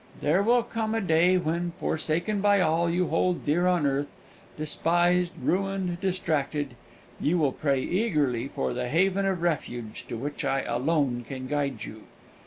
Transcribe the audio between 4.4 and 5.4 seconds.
despised,